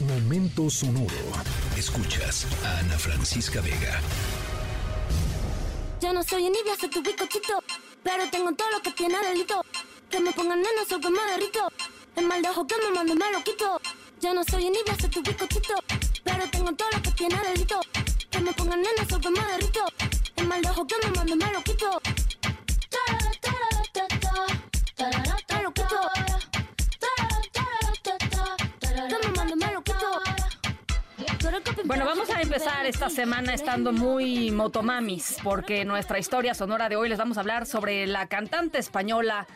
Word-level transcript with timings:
Momento 0.00 0.70
sonoro. 0.70 1.10
Escuchas 1.76 2.46
a 2.64 2.78
Ana 2.78 2.96
Francisca 2.96 3.60
Vega. 3.60 4.00
Ya 6.00 6.12
no 6.12 6.22
soy 6.22 6.46
envidia, 6.46 6.76
soy 6.78 6.88
tu 6.88 7.02
bizcochito. 7.02 7.58
Pero 8.04 8.30
tengo 8.30 8.54
todo 8.54 8.70
lo 8.70 8.80
que 8.80 8.92
tiene 8.92 9.18
delito. 9.18 9.60
Que 10.08 10.20
me 10.20 10.30
pongan 10.30 10.62
neno, 10.62 10.84
soy 10.88 11.00
que 11.00 11.08
derrito. 11.10 11.68
El 12.14 12.26
mal 12.26 12.40
de 12.40 12.48
ojo 12.48 12.64
que 12.64 12.76
me 12.76 12.94
mando 12.94 13.16
me 13.16 13.32
lo 13.32 13.42
quito. 13.42 13.80
Ya 14.20 14.32
no 14.32 14.44
soy 14.44 14.68
envidia, 14.68 14.96
soy 15.00 15.10
tu 15.10 15.20
bizcochito. 15.20 15.74
Pero 16.22 16.48
tengo 16.48 16.72
todo 16.74 16.90
lo 16.92 17.02
que 17.02 17.10
tiene 17.10 17.36
delito. 17.42 17.80
Que 18.30 18.38
me 18.38 18.52
pongan 18.52 18.80
neno, 18.80 19.08
soy 19.10 19.20
que 19.20 19.30
derrito. 19.30 19.84
El 20.36 20.46
mal 20.46 20.62
de 20.62 20.70
ojo 20.70 20.86
que 20.86 20.94
me 21.02 21.10
mando. 21.10 21.34
Me 21.34 21.52
lo 21.52 21.62
quito. 21.64 22.00
Bueno, 31.84 32.04
vamos 32.04 32.30
a 32.30 32.40
empezar 32.40 32.86
esta 32.86 33.10
semana 33.10 33.54
estando 33.54 33.92
muy 33.92 34.50
motomamis, 34.50 35.38
porque 35.42 35.84
nuestra 35.84 36.18
historia 36.18 36.54
sonora 36.54 36.88
de 36.88 36.96
hoy 36.96 37.08
les 37.08 37.18
vamos 37.18 37.36
a 37.36 37.40
hablar 37.40 37.66
sobre 37.66 38.06
la 38.06 38.26
cantante 38.26 38.78
española 38.78 39.46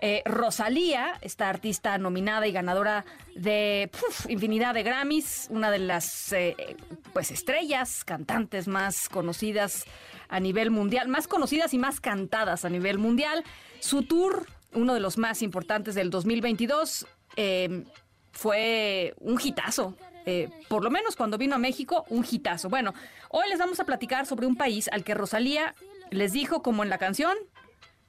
eh, 0.00 0.22
Rosalía, 0.24 1.18
esta 1.22 1.48
artista 1.48 1.98
nominada 1.98 2.46
y 2.46 2.52
ganadora 2.52 3.04
de 3.34 3.90
puf, 3.92 4.30
infinidad 4.30 4.74
de 4.74 4.84
Grammys, 4.84 5.48
una 5.50 5.70
de 5.70 5.80
las 5.80 6.32
eh, 6.32 6.76
pues 7.12 7.30
estrellas, 7.30 8.04
cantantes 8.04 8.68
más 8.68 9.08
conocidas 9.08 9.84
a 10.28 10.38
nivel 10.40 10.70
mundial, 10.70 11.08
más 11.08 11.26
conocidas 11.26 11.74
y 11.74 11.78
más 11.78 12.00
cantadas 12.00 12.64
a 12.64 12.68
nivel 12.68 12.98
mundial. 12.98 13.42
Su 13.80 14.02
tour, 14.02 14.46
uno 14.72 14.94
de 14.94 15.00
los 15.00 15.18
más 15.18 15.42
importantes 15.42 15.94
del 15.96 16.10
2022, 16.10 17.06
eh, 17.36 17.84
fue 18.32 19.14
un 19.18 19.40
hitazo. 19.42 19.96
Eh, 20.30 20.50
por 20.68 20.84
lo 20.84 20.90
menos 20.90 21.16
cuando 21.16 21.38
vino 21.38 21.54
a 21.54 21.58
México, 21.58 22.04
un 22.10 22.22
hitazo. 22.30 22.68
Bueno, 22.68 22.92
hoy 23.30 23.48
les 23.48 23.58
vamos 23.58 23.80
a 23.80 23.84
platicar 23.84 24.26
sobre 24.26 24.46
un 24.46 24.56
país 24.56 24.90
al 24.92 25.02
que 25.02 25.14
Rosalía 25.14 25.74
les 26.10 26.34
dijo, 26.34 26.60
como 26.60 26.82
en 26.82 26.90
la 26.90 26.98
canción, 26.98 27.34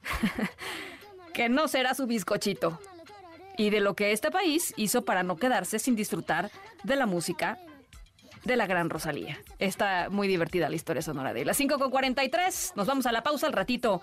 que 1.34 1.48
no 1.48 1.70
será 1.70 1.94
su 1.94 2.08
bizcochito. 2.08 2.78
Y 3.56 3.70
de 3.70 3.80
lo 3.80 3.96
que 3.96 4.12
este 4.12 4.32
país 4.32 4.74
hizo 4.76 5.06
para 5.06 5.24
no 5.24 5.38
quedarse 5.38 5.80
sin 5.80 5.96
disfrutar 5.96 6.52
de 6.84 6.98
la 6.98 7.06
música 7.06 7.58
de 8.44 8.58
la 8.58 8.68
gran 8.68 8.90
Rosalía. 8.90 9.40
Está 9.58 10.10
muy 10.10 10.28
divertida 10.28 10.68
la 10.68 10.76
historia 10.76 11.02
sonora 11.02 11.32
de 11.32 11.46
las 11.46 11.56
5 11.56 11.80
con 11.80 11.90
43. 11.90 12.74
Nos 12.76 12.86
vamos 12.86 13.06
a 13.06 13.14
la 13.14 13.24
pausa 13.24 13.48
al 13.48 13.54
ratito. 13.54 14.02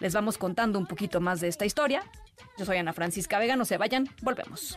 Les 0.00 0.14
vamos 0.14 0.38
contando 0.38 0.78
un 0.78 0.86
poquito 0.86 1.20
más 1.20 1.42
de 1.42 1.48
esta 1.48 1.66
historia. 1.66 2.02
Yo 2.58 2.64
soy 2.64 2.76
Ana 2.76 2.92
Francisca 2.92 3.38
Vega, 3.38 3.54
no 3.54 3.64
se 3.64 3.78
vayan, 3.78 4.08
volvemos. 4.20 4.76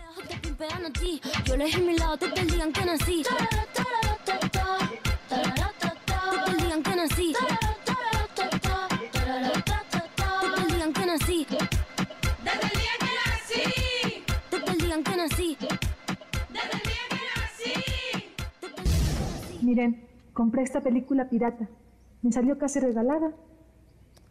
Miren, 19.62 20.08
compré 20.34 20.64
esta 20.64 20.82
película 20.82 21.30
pirata. 21.30 21.68
Me 22.22 22.32
salió 22.32 22.60
casi 22.60 22.80
regalada. 22.80 23.32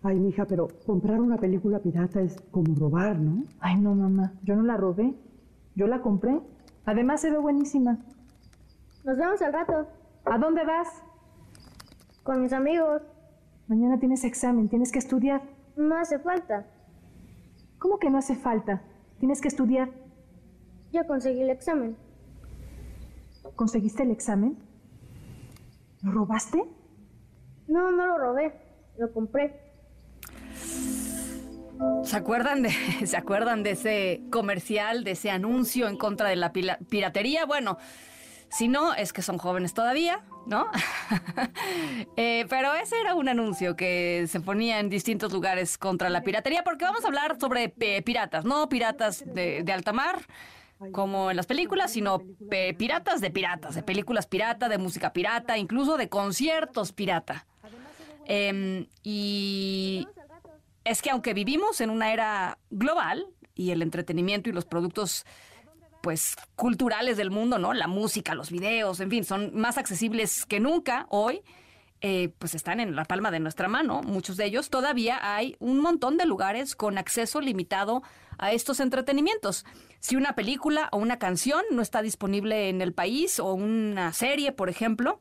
Ay, 0.03 0.19
mija, 0.19 0.47
pero 0.47 0.69
comprar 0.87 1.21
una 1.21 1.37
película 1.37 1.79
pirata 1.81 2.21
es 2.23 2.37
como 2.51 2.75
robar, 2.75 3.19
¿no? 3.19 3.45
Ay, 3.61 3.79
no, 3.79 3.95
mamá, 3.95 4.33
yo 4.43 4.57
no 4.57 4.63
la 4.63 4.77
robé. 4.77 5.15
Yo 5.75 5.87
la 5.87 6.01
compré. 6.01 6.41
Además 6.87 7.21
se 7.21 7.31
ve 7.31 7.39
buenísima. 7.39 7.99
Nos 9.05 9.17
vemos 9.17 9.41
al 9.43 9.53
rato 9.53 9.87
¿A 10.25 10.39
dónde 10.39 10.65
vas? 10.65 10.89
con 12.23 12.43
mis 12.43 12.53
amigos. 12.53 13.03
Mañana 13.67 13.99
tienes 13.99 14.25
examen, 14.25 14.69
tienes 14.69 14.93
que 14.93 14.99
estudiar. 14.99 15.43
No 15.77 15.97
hace 15.97 16.19
falta. 16.19 16.67
¿Cómo 17.79 17.99
que 17.99 18.11
no 18.11 18.19
hace 18.19 18.35
falta? 18.35 18.83
Tienes 19.19 19.41
que 19.41 19.49
estudiar. 19.49 19.91
Ya 20.93 21.07
conseguí 21.07 21.41
el 21.41 21.51
examen. 21.51 21.97
¿Conseguiste 23.57 24.03
el 24.03 24.11
examen? 24.11 24.59
¿Lo 26.03 26.13
robaste? 26.13 26.63
No, 27.69 27.91
no 27.91 28.07
lo 28.07 28.19
robé. 28.19 28.53
Lo 28.99 29.13
compré. 29.13 29.70
¿Se 32.05 32.17
acuerdan 32.17 32.63
de, 32.63 32.71
¿Se 33.07 33.17
acuerdan 33.17 33.63
de 33.63 33.73
ese 33.73 34.23
comercial, 34.31 35.05
de 35.05 35.13
ese 35.13 35.31
anuncio 35.31 35.89
en 35.89 35.97
contra 35.97 36.29
de 36.29 36.37
la 36.37 36.53
piratería? 36.53 37.47
Bueno, 37.47 37.79
si 38.49 38.69
no, 38.69 38.95
es 38.95 39.13
que 39.13 39.23
son 39.23 39.39
jóvenes 39.39 39.75
todavía, 39.75 40.25
¿no? 40.47 40.69
Eh, 42.17 42.47
pero 42.49 42.75
ese 42.75 43.01
era 43.01 43.15
un 43.15 43.29
anuncio 43.29 43.77
que 43.77 44.27
se 44.29 44.41
ponía 44.41 44.79
en 44.79 44.89
distintos 44.91 45.33
lugares 45.33 45.79
contra 45.79 46.11
la 46.11 46.23
piratería, 46.23 46.63
porque 46.65 46.85
vamos 46.85 47.05
a 47.05 47.09
hablar 47.09 47.39
sobre 47.41 47.73
eh, 47.81 48.03
piratas, 48.03 48.45
no 48.45 48.69
piratas 48.69 49.25
de, 49.25 49.63
de 49.63 49.73
alta 49.73 49.93
mar, 49.93 50.21
como 50.93 51.31
en 51.31 51.37
las 51.37 51.47
películas, 51.47 51.93
sino 51.93 52.23
eh, 52.51 52.75
piratas 52.75 53.21
de 53.21 53.31
piratas, 53.31 53.75
de 53.75 53.83
películas 53.83 54.27
pirata, 54.27 54.69
de 54.69 54.79
música 54.79 55.13
pirata, 55.13 55.59
incluso 55.59 55.97
de 55.97 56.09
conciertos 56.09 56.93
pirata. 56.93 57.47
Em, 58.27 58.87
y 59.03 60.07
es 60.91 61.03
que 61.03 61.11
aunque 61.11 61.35
vivimos 61.35 61.81
en 61.81 61.91
una 61.91 62.13
era 62.13 62.59
global 62.71 63.27
y 63.55 63.71
el 63.71 63.83
entretenimiento 63.83 64.51
y 64.51 64.53
los 64.53 64.65
productos 64.65 65.25
pues 66.03 66.37
culturales 66.57 67.17
del 67.17 67.31
mundo, 67.31 67.59
¿no? 67.59 67.75
La 67.75 67.87
música, 67.87 68.35
los 68.35 68.51
videos, 68.51 69.01
en 69.01 69.11
fin, 69.11 69.25
son 69.25 69.55
más 69.55 69.79
accesibles 69.79 70.47
que 70.47 70.59
nunca 70.61 71.07
hoy. 71.11 71.43
eh, 72.03 72.31
pues 72.39 72.55
están 72.55 72.81
en 72.81 72.97
la 72.97 73.05
palma 73.05 73.31
de 73.31 73.41
nuestra 73.41 73.69
mano, 73.69 74.01
muchos 74.03 74.37
de 74.37 74.47
ellos. 74.47 74.71
Todavía 74.71 75.19
hay 75.23 75.57
un 75.59 75.81
montón 75.81 76.17
de 76.17 76.25
lugares 76.25 76.75
con 76.75 76.97
acceso 76.97 77.41
limitado 77.41 78.03
a 78.39 78.53
estos 78.53 78.81
entretenimientos. 78.81 79.67
Si 80.01 80.17
una 80.17 80.35
película 80.35 80.89
o 80.93 80.97
una 80.97 81.19
canción 81.19 81.63
no 81.71 81.83
está 81.83 82.01
disponible 82.01 82.71
en 82.71 82.81
el 82.81 82.95
país 82.95 83.39
o 83.39 83.53
una 83.53 84.13
serie, 84.15 84.53
por 84.53 84.71
ejemplo, 84.71 85.21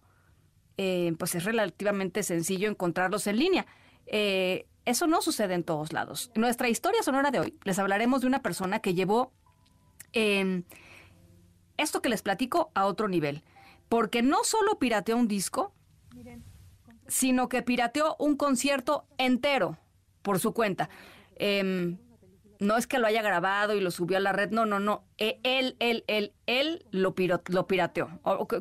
eh, 0.77 1.13
pues 1.19 1.35
es 1.35 1.43
relativamente 1.43 2.23
sencillo 2.23 2.69
encontrarlos 2.69 3.27
en 3.27 3.37
línea. 3.37 3.65
Eh, 4.11 4.65
eso 4.85 5.05
no 5.07 5.21
sucede 5.21 5.53
en 5.53 5.63
todos 5.63 5.93
lados. 5.93 6.31
En 6.33 6.41
nuestra 6.41 6.67
historia 6.69 7.03
sonora 7.03 7.29
de 7.31 7.39
hoy 7.39 7.57
les 7.63 7.77
hablaremos 7.79 8.21
de 8.21 8.27
una 8.27 8.41
persona 8.41 8.79
que 8.79 8.93
llevó 8.95 9.31
eh, 10.13 10.63
esto 11.77 12.01
que 12.01 12.09
les 12.09 12.21
platico 12.21 12.71
a 12.73 12.85
otro 12.85 13.07
nivel. 13.07 13.43
Porque 13.87 14.21
no 14.21 14.43
solo 14.43 14.77
pirateó 14.79 15.15
un 15.17 15.27
disco, 15.27 15.73
sino 17.07 17.49
que 17.49 17.61
pirateó 17.63 18.15
un 18.19 18.35
concierto 18.35 19.05
entero 19.17 19.77
por 20.21 20.39
su 20.39 20.53
cuenta. 20.53 20.89
Em, 21.35 21.97
no 22.59 22.75
es 22.77 22.85
que 22.87 22.99
lo 22.99 23.07
haya 23.07 23.21
grabado 23.21 23.73
y 23.73 23.79
lo 23.79 23.89
subió 23.89 24.17
a 24.17 24.19
la 24.19 24.31
red, 24.33 24.51
no, 24.51 24.65
no, 24.65 24.79
no. 24.79 25.05
E- 25.17 25.39
Él, 25.43 25.75
él, 25.79 26.03
él, 26.07 26.33
él 26.45 26.85
lo, 26.91 27.15
piro- 27.15 27.41
lo 27.47 27.65
pirateó. 27.67 28.09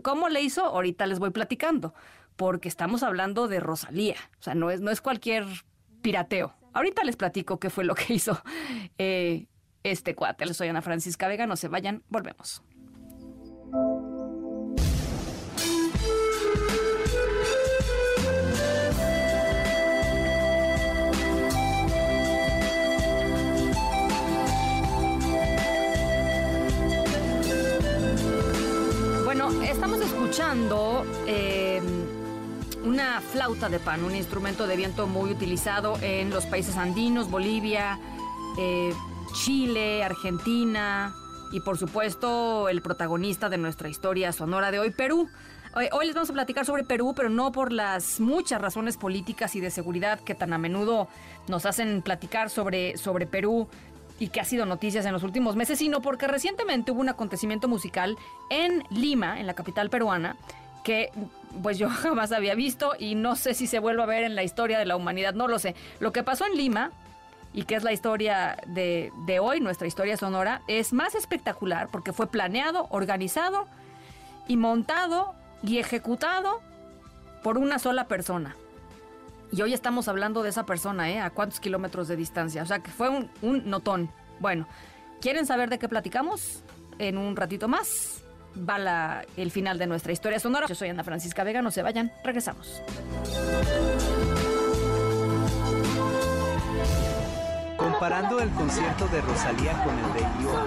¿Cómo 0.02 0.28
le 0.28 0.40
hizo? 0.40 0.64
Ahorita 0.64 1.06
les 1.06 1.18
voy 1.18 1.30
platicando. 1.30 1.94
Porque 2.38 2.68
estamos 2.68 3.02
hablando 3.02 3.48
de 3.48 3.58
Rosalía. 3.58 4.14
O 4.38 4.42
sea, 4.44 4.54
no 4.54 4.70
es, 4.70 4.80
no 4.80 4.92
es 4.92 5.00
cualquier 5.00 5.44
pirateo. 6.02 6.54
Ahorita 6.72 7.02
les 7.02 7.16
platico 7.16 7.58
qué 7.58 7.68
fue 7.68 7.82
lo 7.82 7.96
que 7.96 8.14
hizo 8.14 8.40
eh, 8.96 9.48
este 9.82 10.14
cuate. 10.14 10.46
Les 10.46 10.56
soy 10.56 10.68
Ana 10.68 10.80
Francisca 10.80 11.26
Vega. 11.26 11.48
No 11.48 11.56
se 11.56 11.66
vayan, 11.66 12.04
volvemos. 12.08 12.62
Bueno, 29.24 29.50
estamos 29.62 30.00
escuchando 30.00 31.04
eh, 31.26 31.82
una 32.88 33.20
flauta 33.20 33.68
de 33.68 33.78
pan, 33.78 34.02
un 34.02 34.16
instrumento 34.16 34.66
de 34.66 34.74
viento 34.74 35.06
muy 35.06 35.30
utilizado 35.30 35.98
en 36.00 36.30
los 36.30 36.46
países 36.46 36.78
andinos, 36.78 37.30
Bolivia, 37.30 37.98
eh, 38.58 38.94
Chile, 39.34 40.02
Argentina 40.02 41.14
y 41.52 41.60
por 41.60 41.76
supuesto 41.76 42.70
el 42.70 42.80
protagonista 42.80 43.50
de 43.50 43.58
nuestra 43.58 43.90
historia 43.90 44.32
sonora 44.32 44.70
de 44.70 44.78
hoy, 44.78 44.88
Perú. 44.90 45.28
Hoy, 45.74 46.06
les 46.06 46.14
vamos 46.14 46.30
a 46.30 46.32
platicar 46.32 46.64
sobre 46.64 46.82
Perú, 46.82 47.12
pero 47.14 47.28
no 47.28 47.52
por 47.52 47.72
las 47.72 48.20
muchas 48.20 48.58
razones 48.60 48.96
políticas 48.96 49.54
y 49.54 49.60
de 49.60 49.70
seguridad 49.70 50.18
que 50.20 50.34
tan 50.34 50.54
a 50.54 50.58
menudo 50.58 51.08
nos 51.46 51.66
hacen 51.66 52.00
platicar 52.00 52.48
sobre, 52.48 52.96
sobre 52.96 53.26
Perú 53.26 53.68
y 54.18 54.28
que 54.28 54.40
ha 54.40 54.44
sido 54.44 54.64
noticias 54.64 55.04
en 55.04 55.12
los 55.12 55.24
últimos 55.24 55.56
meses, 55.56 55.78
sino 55.78 56.00
porque 56.00 56.26
recientemente 56.26 56.90
hubo 56.90 57.02
un 57.02 57.10
acontecimiento 57.10 57.68
musical 57.68 58.16
en 58.48 58.82
Lima, 58.88 59.38
en 59.38 59.46
la 59.46 59.52
capital 59.52 59.90
peruana, 59.90 60.36
que 60.82 61.10
pues 61.62 61.78
yo 61.78 61.88
jamás 61.90 62.32
había 62.32 62.54
visto 62.54 62.92
y 62.98 63.14
no 63.14 63.36
sé 63.36 63.54
si 63.54 63.66
se 63.66 63.78
vuelve 63.78 64.02
a 64.02 64.06
ver 64.06 64.24
en 64.24 64.34
la 64.34 64.42
historia 64.42 64.78
de 64.78 64.84
la 64.84 64.96
humanidad, 64.96 65.34
no 65.34 65.48
lo 65.48 65.58
sé. 65.58 65.74
Lo 66.00 66.12
que 66.12 66.22
pasó 66.22 66.46
en 66.46 66.56
Lima 66.56 66.90
y 67.52 67.64
que 67.64 67.74
es 67.74 67.82
la 67.82 67.92
historia 67.92 68.58
de, 68.66 69.12
de 69.26 69.40
hoy, 69.40 69.60
nuestra 69.60 69.86
historia 69.86 70.16
sonora, 70.16 70.62
es 70.68 70.92
más 70.92 71.14
espectacular 71.14 71.88
porque 71.90 72.12
fue 72.12 72.26
planeado, 72.28 72.86
organizado 72.90 73.66
y 74.46 74.56
montado 74.56 75.34
y 75.62 75.78
ejecutado 75.78 76.60
por 77.42 77.58
una 77.58 77.78
sola 77.78 78.06
persona. 78.06 78.56
Y 79.50 79.62
hoy 79.62 79.72
estamos 79.72 80.08
hablando 80.08 80.42
de 80.42 80.50
esa 80.50 80.66
persona, 80.66 81.10
¿eh? 81.10 81.20
A 81.20 81.30
cuántos 81.30 81.58
kilómetros 81.58 82.06
de 82.06 82.16
distancia. 82.16 82.62
O 82.62 82.66
sea, 82.66 82.80
que 82.80 82.90
fue 82.90 83.08
un, 83.08 83.30
un 83.40 83.70
notón. 83.70 84.10
Bueno, 84.40 84.68
¿quieren 85.22 85.46
saber 85.46 85.70
de 85.70 85.78
qué 85.78 85.88
platicamos? 85.88 86.62
En 86.98 87.16
un 87.16 87.34
ratito 87.34 87.66
más 87.66 88.22
va 88.58 88.78
la- 88.78 89.24
el 89.36 89.50
final 89.50 89.78
de 89.78 89.86
nuestra 89.86 90.12
historia 90.12 90.38
sonora. 90.40 90.66
Yo 90.66 90.74
soy 90.74 90.88
Ana 90.88 91.04
Francisca 91.04 91.44
Vega, 91.44 91.62
no 91.62 91.70
se 91.70 91.82
vayan, 91.82 92.12
regresamos. 92.24 92.82
Comparando 97.76 98.40
el 98.40 98.50
concierto 98.50 99.06
de 99.08 99.20
Rosalía 99.20 99.72
con 99.84 99.96
el 99.98 100.12
de 100.12 100.20
Iowa. 100.42 100.66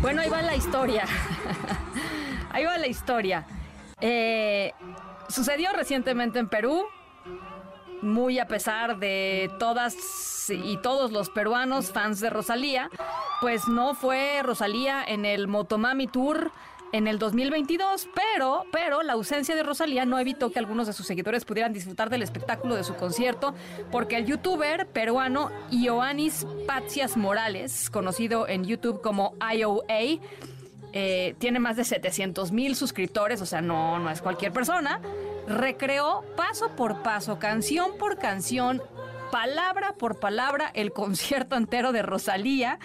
Bueno, 0.00 0.22
ahí 0.22 0.28
va 0.30 0.42
la 0.42 0.56
historia. 0.56 1.04
ahí 2.50 2.64
va 2.64 2.78
la 2.78 2.86
historia. 2.86 3.46
Eh, 4.00 4.72
sucedió 5.28 5.72
recientemente 5.72 6.38
en 6.38 6.48
Perú, 6.48 6.84
muy 8.02 8.38
a 8.38 8.46
pesar 8.46 8.98
de 8.98 9.50
todas 9.58 9.94
y 10.50 10.76
todos 10.78 11.12
los 11.12 11.28
peruanos 11.30 11.92
fans 11.92 12.20
de 12.20 12.30
Rosalía, 12.30 12.88
pues 13.40 13.68
no 13.68 13.94
fue 13.94 14.40
Rosalía 14.42 15.04
en 15.06 15.24
el 15.24 15.48
Motomami 15.48 16.06
Tour 16.06 16.52
en 16.92 17.08
el 17.08 17.18
2022, 17.18 18.08
pero, 18.14 18.64
pero 18.72 19.02
la 19.02 19.14
ausencia 19.14 19.54
de 19.54 19.62
Rosalía 19.62 20.04
no 20.04 20.18
evitó 20.18 20.50
que 20.50 20.58
algunos 20.58 20.86
de 20.86 20.92
sus 20.92 21.06
seguidores 21.06 21.44
pudieran 21.44 21.72
disfrutar 21.72 22.10
del 22.10 22.22
espectáculo 22.22 22.74
de 22.74 22.84
su 22.84 22.94
concierto, 22.94 23.54
porque 23.90 24.16
el 24.16 24.26
youtuber 24.26 24.86
peruano 24.86 25.50
Ioannis 25.70 26.46
Patsias 26.66 27.16
Morales, 27.16 27.90
conocido 27.90 28.48
en 28.48 28.64
YouTube 28.64 29.00
como 29.02 29.34
IOA, 29.52 30.20
eh, 30.92 31.34
tiene 31.38 31.58
más 31.58 31.76
de 31.76 31.84
700 31.84 32.52
mil 32.52 32.76
suscriptores, 32.76 33.42
o 33.42 33.46
sea, 33.46 33.60
no, 33.60 33.98
no 33.98 34.10
es 34.10 34.22
cualquier 34.22 34.52
persona, 34.52 35.00
recreó 35.46 36.24
paso 36.36 36.70
por 36.76 37.02
paso, 37.02 37.38
canción 37.38 37.90
por 37.98 38.18
canción, 38.18 38.80
palabra 39.30 39.94
por 39.98 40.18
palabra, 40.18 40.70
el 40.72 40.92
concierto 40.92 41.56
entero 41.56 41.92
de 41.92 42.02
Rosalía. 42.02 42.78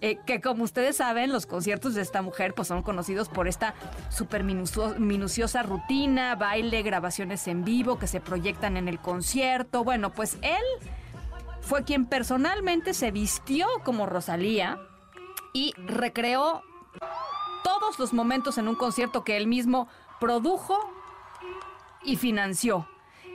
Eh, 0.00 0.18
que 0.26 0.40
como 0.40 0.64
ustedes 0.64 0.96
saben, 0.96 1.32
los 1.32 1.46
conciertos 1.46 1.94
de 1.94 2.02
esta 2.02 2.22
mujer 2.22 2.54
pues 2.54 2.68
son 2.68 2.82
conocidos 2.82 3.28
por 3.28 3.48
esta 3.48 3.74
súper 4.08 4.44
minucio- 4.44 4.94
minuciosa 4.98 5.62
rutina, 5.62 6.34
baile, 6.36 6.82
grabaciones 6.82 7.46
en 7.48 7.64
vivo 7.64 7.98
que 7.98 8.06
se 8.06 8.20
proyectan 8.20 8.76
en 8.76 8.88
el 8.88 8.98
concierto. 8.98 9.84
Bueno, 9.84 10.10
pues 10.10 10.38
él 10.42 10.62
fue 11.60 11.84
quien 11.84 12.06
personalmente 12.06 12.94
se 12.94 13.10
vistió 13.10 13.66
como 13.84 14.06
Rosalía 14.06 14.78
y 15.52 15.74
recreó 15.76 16.62
todos 17.62 17.98
los 17.98 18.12
momentos 18.12 18.56
en 18.58 18.68
un 18.68 18.74
concierto 18.74 19.22
que 19.24 19.36
él 19.36 19.46
mismo 19.46 19.88
produjo 20.18 20.78
y 22.02 22.16
financió. 22.16 22.88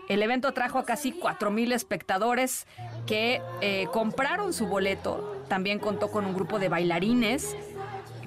El 0.07 0.21
evento 0.21 0.47
atrajo 0.47 0.77
a 0.79 0.85
casi 0.85 1.11
4.000 1.13 1.73
espectadores 1.73 2.67
que 3.07 3.41
eh, 3.61 3.87
compraron 3.91 4.53
su 4.53 4.67
boleto. 4.67 5.34
También 5.47 5.79
contó 5.79 6.09
con 6.09 6.25
un 6.25 6.33
grupo 6.33 6.59
de 6.59 6.69
bailarines 6.69 7.55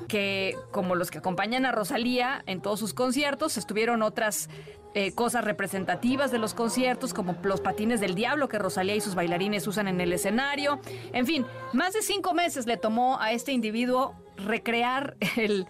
que, 0.08 0.56
como 0.70 0.94
los 0.94 1.10
que 1.10 1.18
acompañan 1.18 1.66
a 1.66 1.72
Rosalía 1.72 2.42
en 2.46 2.60
todos 2.60 2.80
sus 2.80 2.94
conciertos, 2.94 3.56
estuvieron 3.56 4.02
otras 4.02 4.48
eh, 4.94 5.12
cosas 5.12 5.44
representativas 5.44 6.32
de 6.32 6.38
los 6.38 6.54
conciertos, 6.54 7.12
como 7.12 7.36
los 7.42 7.60
patines 7.60 8.00
del 8.00 8.14
diablo 8.14 8.48
que 8.48 8.58
Rosalía 8.58 8.96
y 8.96 9.00
sus 9.00 9.14
bailarines 9.14 9.66
usan 9.66 9.86
en 9.86 10.00
el 10.00 10.12
escenario. 10.12 10.80
En 11.12 11.26
fin, 11.26 11.46
más 11.72 11.92
de 11.92 12.02
cinco 12.02 12.32
meses 12.34 12.66
le 12.66 12.78
tomó 12.78 13.20
a 13.20 13.32
este 13.32 13.52
individuo 13.52 14.14
recrear 14.36 15.16
el, 15.36 15.66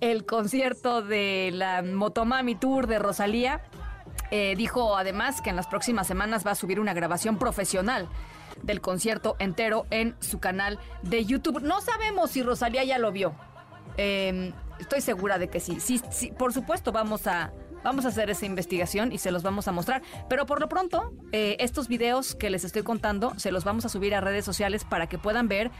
el 0.00 0.24
concierto 0.24 1.02
de 1.02 1.50
la 1.52 1.82
Motomami 1.82 2.54
Tour 2.54 2.86
de 2.86 2.98
Rosalía. 2.98 3.62
Eh, 4.30 4.54
dijo 4.56 4.96
además 4.96 5.40
que 5.42 5.50
en 5.50 5.56
las 5.56 5.66
próximas 5.66 6.06
semanas 6.06 6.46
va 6.46 6.52
a 6.52 6.54
subir 6.54 6.80
una 6.80 6.94
grabación 6.94 7.38
profesional 7.38 8.08
del 8.62 8.80
concierto 8.80 9.36
entero 9.38 9.86
en 9.90 10.14
su 10.20 10.40
canal 10.40 10.78
de 11.02 11.24
YouTube. 11.24 11.62
No 11.62 11.80
sabemos 11.80 12.30
si 12.30 12.42
Rosalía 12.42 12.84
ya 12.84 12.98
lo 12.98 13.12
vio. 13.12 13.34
Eh, 13.96 14.52
estoy 14.78 15.00
segura 15.00 15.38
de 15.38 15.48
que 15.48 15.60
sí. 15.60 15.78
sí. 15.80 16.00
sí, 16.10 16.32
Por 16.36 16.52
supuesto, 16.52 16.92
vamos 16.92 17.26
a, 17.26 17.52
vamos 17.82 18.04
a 18.04 18.08
hacer 18.08 18.30
esa 18.30 18.46
investigación 18.46 19.12
y 19.12 19.18
se 19.18 19.30
los 19.30 19.42
vamos 19.42 19.68
a 19.68 19.72
mostrar. 19.72 20.02
Pero 20.28 20.46
por 20.46 20.60
lo 20.60 20.68
pronto, 20.68 21.12
eh, 21.32 21.56
estos 21.60 21.88
videos 21.88 22.34
que 22.34 22.50
les 22.50 22.64
estoy 22.64 22.82
contando 22.82 23.32
se 23.36 23.52
los 23.52 23.64
vamos 23.64 23.84
a 23.84 23.88
subir 23.88 24.14
a 24.14 24.20
redes 24.20 24.44
sociales 24.44 24.84
para 24.84 25.06
que 25.06 25.18
puedan 25.18 25.48
ver 25.48 25.70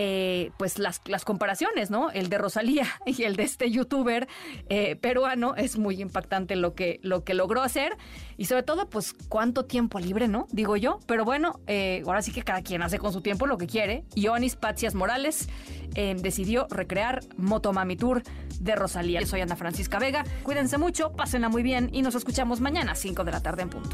eh, 0.00 0.52
pues 0.58 0.78
las, 0.78 1.00
las 1.06 1.24
comparaciones, 1.24 1.90
¿no? 1.90 2.12
El 2.12 2.28
de 2.28 2.38
Rosalía 2.38 2.86
y 3.06 3.24
el 3.24 3.34
de 3.34 3.42
este 3.42 3.68
youtuber 3.68 4.28
eh, 4.68 4.94
peruano 4.94 5.56
es 5.56 5.76
muy 5.76 6.00
impactante 6.00 6.54
lo 6.54 6.76
que, 6.76 7.00
lo 7.02 7.24
que 7.24 7.34
logró 7.34 7.62
hacer 7.62 7.96
y 8.36 8.44
sobre 8.44 8.62
todo, 8.62 8.88
pues, 8.88 9.12
cuánto 9.28 9.64
tiempo 9.64 9.98
libre, 9.98 10.28
¿no? 10.28 10.46
Digo 10.52 10.76
yo, 10.76 11.00
pero 11.06 11.24
bueno, 11.24 11.58
eh, 11.66 12.04
ahora 12.06 12.22
sí 12.22 12.30
que 12.30 12.44
cada 12.44 12.62
quien 12.62 12.80
hace 12.82 13.00
con 13.00 13.12
su 13.12 13.22
tiempo 13.22 13.48
lo 13.48 13.58
que 13.58 13.66
quiere. 13.66 14.04
Ioannis 14.14 14.54
Patsias 14.54 14.94
Morales 14.94 15.48
decidió 15.94 16.68
recrear 16.70 17.24
Motomami 17.36 17.96
Tour 17.96 18.22
de 18.60 18.76
Rosalía. 18.76 19.20
Yo 19.20 19.26
soy 19.26 19.40
Ana 19.40 19.56
Francisca 19.56 19.98
Vega, 19.98 20.22
cuídense 20.44 20.78
mucho, 20.78 21.10
pásenla 21.10 21.48
muy 21.48 21.64
bien 21.64 21.90
y 21.92 22.02
nos 22.02 22.14
escuchamos 22.14 22.60
mañana 22.60 22.92
a 22.92 22.94
5 22.94 23.24
de 23.24 23.32
la 23.32 23.42
tarde 23.42 23.62
en 23.62 23.70
punto. 23.70 23.90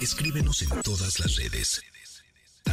Escríbenos 0.00 0.62
en 0.62 0.80
todas 0.82 1.18
las 1.18 1.36
redes. 1.36 1.82